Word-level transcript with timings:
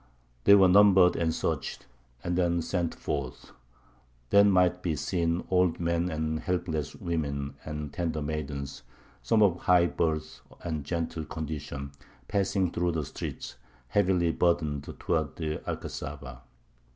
They 0.45 0.55
were 0.55 0.67
numbered 0.67 1.15
and 1.15 1.31
searched, 1.31 1.85
and 2.23 2.35
then 2.35 2.63
sent 2.63 2.95
forth. 2.95 3.51
"Then 4.31 4.49
might 4.49 4.81
be 4.81 4.95
seen 4.95 5.43
old 5.51 5.79
men 5.79 6.09
and 6.09 6.39
helpless 6.39 6.95
women 6.95 7.53
and 7.63 7.93
tender 7.93 8.19
maidens, 8.19 8.81
some 9.21 9.43
of 9.43 9.59
high 9.59 9.85
birth 9.85 10.41
and 10.63 10.83
gentle 10.83 11.23
condition, 11.25 11.91
passing 12.27 12.71
through 12.71 12.93
the 12.93 13.05
streets, 13.05 13.57
heavily 13.89 14.31
burdened, 14.31 14.85
towards 14.99 15.35
the 15.35 15.59
Alcazaba. 15.69 16.41